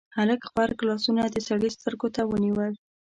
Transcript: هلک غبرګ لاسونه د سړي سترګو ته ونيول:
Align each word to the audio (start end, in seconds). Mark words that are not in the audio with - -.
هلک 0.17 0.41
غبرګ 0.49 0.79
لاسونه 0.87 1.23
د 1.29 1.37
سړي 1.47 1.69
سترګو 1.77 2.07
ته 2.15 2.21
ونيول: 2.29 2.73